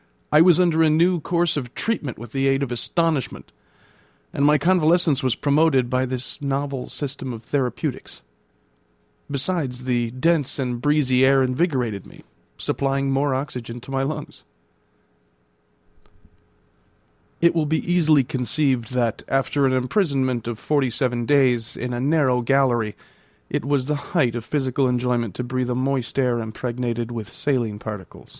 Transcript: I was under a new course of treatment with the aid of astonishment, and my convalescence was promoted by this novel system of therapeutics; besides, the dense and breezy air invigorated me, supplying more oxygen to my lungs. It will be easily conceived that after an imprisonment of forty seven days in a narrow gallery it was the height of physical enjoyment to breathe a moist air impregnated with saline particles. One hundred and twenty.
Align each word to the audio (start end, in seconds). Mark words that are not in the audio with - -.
I 0.31 0.41
was 0.41 0.59
under 0.59 0.81
a 0.81 0.89
new 0.89 1.19
course 1.19 1.55
of 1.55 1.75
treatment 1.75 2.17
with 2.17 2.31
the 2.31 2.47
aid 2.47 2.63
of 2.63 2.71
astonishment, 2.71 3.51
and 4.33 4.43
my 4.43 4.57
convalescence 4.57 5.21
was 5.21 5.35
promoted 5.35 5.91
by 5.91 6.07
this 6.07 6.41
novel 6.41 6.89
system 6.89 7.31
of 7.31 7.43
therapeutics; 7.43 8.23
besides, 9.29 9.83
the 9.83 10.09
dense 10.09 10.57
and 10.57 10.81
breezy 10.81 11.23
air 11.23 11.43
invigorated 11.43 12.07
me, 12.07 12.23
supplying 12.57 13.11
more 13.11 13.35
oxygen 13.35 13.79
to 13.81 13.91
my 13.91 14.01
lungs. 14.01 14.43
It 17.39 17.53
will 17.53 17.67
be 17.67 17.85
easily 17.87 18.23
conceived 18.23 18.93
that 18.95 19.21
after 19.27 19.67
an 19.67 19.73
imprisonment 19.73 20.47
of 20.47 20.57
forty 20.57 20.89
seven 20.89 21.27
days 21.27 21.77
in 21.77 21.93
a 21.93 21.99
narrow 22.01 22.41
gallery 22.41 22.95
it 23.51 23.63
was 23.65 23.85
the 23.85 23.93
height 24.17 24.33
of 24.33 24.43
physical 24.43 24.87
enjoyment 24.87 25.35
to 25.35 25.43
breathe 25.43 25.69
a 25.69 25.75
moist 25.75 26.17
air 26.17 26.39
impregnated 26.39 27.11
with 27.11 27.31
saline 27.31 27.77
particles. 27.77 27.79
One 27.83 27.83
hundred 27.83 28.01
and 28.01 28.11
twenty. 28.25 28.29